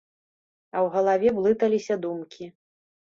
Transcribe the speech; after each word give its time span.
А 0.71 0.77
ў 0.85 0.93
галаве 0.95 1.33
блыталіся 1.39 1.93
думкі. 2.07 2.49